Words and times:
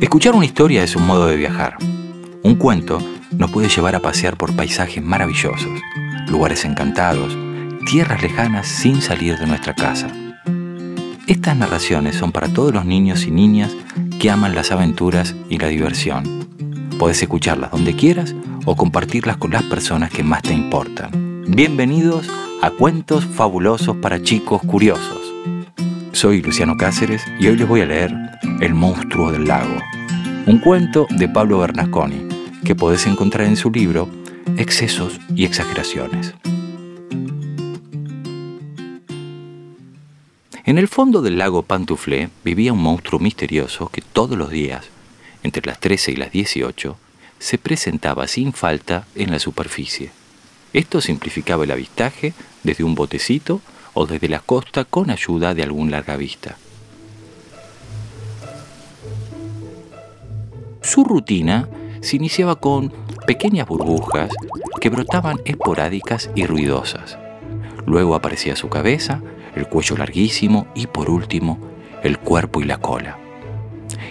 Escuchar 0.00 0.36
una 0.36 0.44
historia 0.44 0.84
es 0.84 0.94
un 0.94 1.06
modo 1.06 1.26
de 1.26 1.36
viajar. 1.36 1.76
Un 2.42 2.54
cuento 2.54 2.98
nos 3.32 3.50
puede 3.50 3.68
llevar 3.68 3.96
a 3.96 4.00
pasear 4.00 4.36
por 4.36 4.54
paisajes 4.54 5.02
maravillosos, 5.02 5.68
lugares 6.28 6.64
encantados, 6.64 7.36
tierras 7.84 8.22
lejanas 8.22 8.68
sin 8.68 9.02
salir 9.02 9.36
de 9.38 9.46
nuestra 9.46 9.74
casa. 9.74 10.08
Estas 11.26 11.56
narraciones 11.56 12.14
son 12.14 12.30
para 12.30 12.48
todos 12.48 12.72
los 12.72 12.84
niños 12.84 13.26
y 13.26 13.32
niñas 13.32 13.74
que 14.20 14.30
aman 14.30 14.54
las 14.54 14.70
aventuras 14.70 15.34
y 15.48 15.58
la 15.58 15.66
diversión. 15.66 16.46
Puedes 16.98 17.20
escucharlas 17.20 17.72
donde 17.72 17.96
quieras 17.96 18.34
o 18.66 18.76
compartirlas 18.76 19.36
con 19.36 19.50
las 19.50 19.64
personas 19.64 20.10
que 20.10 20.22
más 20.22 20.42
te 20.42 20.54
importan. 20.54 21.44
Bienvenidos 21.48 22.28
a 22.62 22.70
Cuentos 22.70 23.24
Fabulosos 23.24 23.96
para 23.96 24.22
Chicos 24.22 24.62
Curiosos. 24.62 25.34
Soy 26.12 26.40
Luciano 26.40 26.76
Cáceres 26.76 27.24
y 27.40 27.48
hoy 27.48 27.56
les 27.56 27.66
voy 27.68 27.80
a 27.80 27.86
leer 27.86 28.37
El 28.60 28.74
monstruo 28.74 29.30
del 29.30 29.44
lago, 29.44 29.80
un 30.46 30.58
cuento 30.58 31.06
de 31.10 31.28
Pablo 31.28 31.60
Bernasconi 31.60 32.26
que 32.64 32.74
podés 32.74 33.06
encontrar 33.06 33.46
en 33.46 33.56
su 33.56 33.70
libro 33.70 34.08
Excesos 34.56 35.20
y 35.32 35.44
Exageraciones. 35.44 36.34
En 40.64 40.76
el 40.76 40.88
fondo 40.88 41.22
del 41.22 41.38
lago 41.38 41.62
Pantuflé 41.62 42.30
vivía 42.42 42.72
un 42.72 42.82
monstruo 42.82 43.20
misterioso 43.20 43.90
que 43.90 44.02
todos 44.02 44.36
los 44.36 44.50
días, 44.50 44.86
entre 45.44 45.64
las 45.64 45.78
13 45.78 46.10
y 46.10 46.16
las 46.16 46.32
18, 46.32 46.96
se 47.38 47.58
presentaba 47.58 48.26
sin 48.26 48.52
falta 48.52 49.06
en 49.14 49.30
la 49.30 49.38
superficie. 49.38 50.10
Esto 50.72 51.00
simplificaba 51.00 51.62
el 51.62 51.70
avistaje 51.70 52.34
desde 52.64 52.82
un 52.82 52.96
botecito 52.96 53.60
o 53.94 54.04
desde 54.06 54.28
la 54.28 54.40
costa 54.40 54.84
con 54.84 55.10
ayuda 55.10 55.54
de 55.54 55.62
algún 55.62 55.92
largavista. 55.92 56.56
Su 60.88 61.04
rutina 61.04 61.68
se 62.00 62.16
iniciaba 62.16 62.56
con 62.56 62.94
pequeñas 63.26 63.68
burbujas 63.68 64.30
que 64.80 64.88
brotaban 64.88 65.36
esporádicas 65.44 66.30
y 66.34 66.46
ruidosas. 66.46 67.18
Luego 67.84 68.14
aparecía 68.14 68.56
su 68.56 68.70
cabeza, 68.70 69.20
el 69.54 69.68
cuello 69.68 69.98
larguísimo 69.98 70.66
y 70.74 70.86
por 70.86 71.10
último 71.10 71.58
el 72.02 72.16
cuerpo 72.16 72.62
y 72.62 72.64
la 72.64 72.78
cola. 72.78 73.18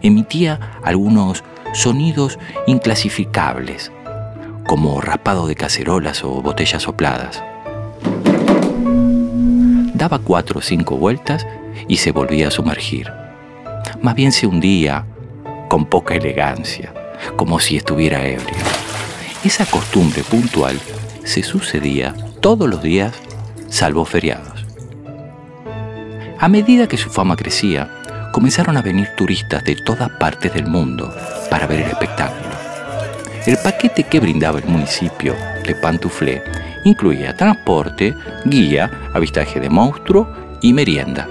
Emitía 0.00 0.80
algunos 0.82 1.44
sonidos 1.74 2.38
inclasificables, 2.66 3.92
como 4.66 5.02
raspado 5.02 5.46
de 5.48 5.56
cacerolas 5.56 6.24
o 6.24 6.40
botellas 6.40 6.84
sopladas. 6.84 7.44
Daba 9.92 10.20
cuatro 10.20 10.60
o 10.60 10.62
cinco 10.62 10.96
vueltas 10.96 11.46
y 11.86 11.98
se 11.98 12.12
volvía 12.12 12.48
a 12.48 12.50
sumergir. 12.50 13.12
Más 14.00 14.14
bien 14.14 14.32
se 14.32 14.46
hundía 14.46 15.04
con 15.72 15.86
poca 15.86 16.14
elegancia, 16.14 16.92
como 17.34 17.58
si 17.58 17.78
estuviera 17.78 18.22
ebrio. 18.26 18.58
Esa 19.42 19.64
costumbre 19.64 20.22
puntual 20.22 20.78
se 21.24 21.42
sucedía 21.42 22.14
todos 22.40 22.68
los 22.68 22.82
días, 22.82 23.14
salvo 23.70 24.04
feriados. 24.04 24.66
A 26.38 26.46
medida 26.50 26.86
que 26.88 26.98
su 26.98 27.08
fama 27.08 27.36
crecía, 27.36 27.88
comenzaron 28.34 28.76
a 28.76 28.82
venir 28.82 29.08
turistas 29.16 29.64
de 29.64 29.76
todas 29.76 30.10
partes 30.20 30.52
del 30.52 30.66
mundo 30.66 31.10
para 31.48 31.66
ver 31.66 31.80
el 31.80 31.90
espectáculo. 31.90 32.54
El 33.46 33.56
paquete 33.56 34.02
que 34.02 34.20
brindaba 34.20 34.58
el 34.58 34.66
municipio 34.66 35.34
de 35.66 35.74
Pantuflé 35.74 36.42
incluía 36.84 37.34
transporte, 37.34 38.14
guía, 38.44 38.90
avistaje 39.14 39.58
de 39.58 39.70
monstruo 39.70 40.28
y 40.60 40.74
merienda. 40.74 41.26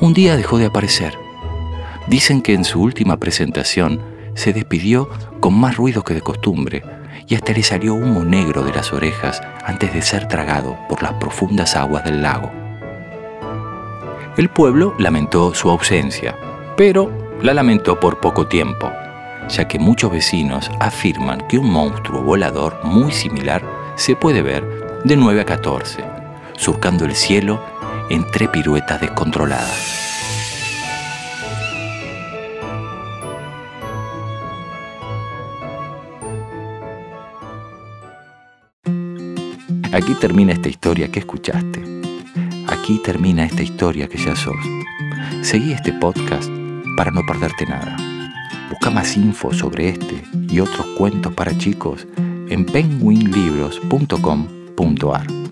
Un 0.00 0.12
día 0.12 0.36
dejó 0.36 0.58
de 0.58 0.66
aparecer. 0.66 1.27
Dicen 2.08 2.40
que 2.40 2.54
en 2.54 2.64
su 2.64 2.80
última 2.80 3.18
presentación 3.18 4.00
se 4.34 4.54
despidió 4.54 5.10
con 5.40 5.52
más 5.58 5.76
ruido 5.76 6.04
que 6.04 6.14
de 6.14 6.22
costumbre 6.22 6.82
y 7.26 7.34
hasta 7.34 7.52
le 7.52 7.62
salió 7.62 7.94
humo 7.94 8.24
negro 8.24 8.62
de 8.62 8.72
las 8.72 8.94
orejas 8.94 9.42
antes 9.64 9.92
de 9.92 10.00
ser 10.00 10.26
tragado 10.26 10.78
por 10.88 11.02
las 11.02 11.12
profundas 11.14 11.76
aguas 11.76 12.04
del 12.04 12.22
lago. 12.22 12.50
El 14.38 14.48
pueblo 14.48 14.94
lamentó 14.98 15.52
su 15.52 15.68
ausencia, 15.68 16.34
pero 16.78 17.12
la 17.42 17.52
lamentó 17.52 18.00
por 18.00 18.20
poco 18.20 18.46
tiempo, 18.46 18.90
ya 19.50 19.68
que 19.68 19.78
muchos 19.78 20.10
vecinos 20.10 20.70
afirman 20.80 21.46
que 21.46 21.58
un 21.58 21.70
monstruo 21.70 22.22
volador 22.22 22.80
muy 22.84 23.12
similar 23.12 23.62
se 23.96 24.16
puede 24.16 24.40
ver 24.40 24.64
de 25.04 25.14
9 25.14 25.42
a 25.42 25.44
14, 25.44 26.04
surcando 26.56 27.04
el 27.04 27.14
cielo 27.14 27.62
en 28.08 28.24
tres 28.30 28.48
piruetas 28.48 29.00
descontroladas. 29.00 29.97
Aquí 39.92 40.14
termina 40.14 40.52
esta 40.52 40.68
historia 40.68 41.10
que 41.10 41.20
escuchaste. 41.20 41.82
Aquí 42.66 43.00
termina 43.02 43.44
esta 43.44 43.62
historia 43.62 44.06
que 44.06 44.18
ya 44.18 44.36
sos. 44.36 44.54
Seguí 45.42 45.72
este 45.72 45.94
podcast 45.94 46.50
para 46.96 47.10
no 47.10 47.22
perderte 47.26 47.64
nada. 47.64 47.96
Busca 48.68 48.90
más 48.90 49.16
info 49.16 49.54
sobre 49.54 49.88
este 49.88 50.22
y 50.50 50.60
otros 50.60 50.84
cuentos 50.98 51.32
para 51.32 51.56
chicos 51.56 52.06
en 52.50 52.66
penguinlibros.com.ar. 52.66 55.47